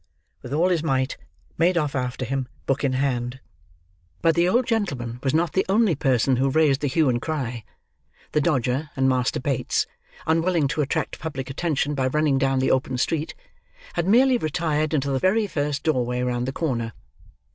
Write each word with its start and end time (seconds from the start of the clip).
with 0.41 0.51
all 0.51 0.69
his 0.69 0.81
might, 0.81 1.15
made 1.59 1.77
off 1.77 1.93
after 1.93 2.25
him, 2.25 2.47
book 2.65 2.83
in 2.83 2.93
hand. 2.93 3.39
But 4.23 4.33
the 4.33 4.49
old 4.49 4.65
gentleman 4.65 5.19
was 5.21 5.31
not 5.31 5.53
the 5.53 5.63
only 5.69 5.93
person 5.93 6.37
who 6.37 6.49
raised 6.49 6.81
the 6.81 6.87
hue 6.87 7.07
and 7.07 7.21
cry. 7.21 7.63
The 8.31 8.41
Dodger 8.41 8.89
and 8.95 9.07
Master 9.07 9.39
Bates, 9.39 9.85
unwilling 10.25 10.67
to 10.69 10.81
attract 10.81 11.19
public 11.19 11.51
attention 11.51 11.93
by 11.93 12.07
running 12.07 12.39
down 12.39 12.57
the 12.57 12.71
open 12.71 12.97
street, 12.97 13.35
had 13.93 14.07
merely 14.07 14.39
retired 14.39 14.91
into 14.95 15.11
the 15.11 15.19
very 15.19 15.45
first 15.45 15.83
doorway 15.83 16.21
round 16.23 16.47
the 16.47 16.51
corner. 16.51 16.93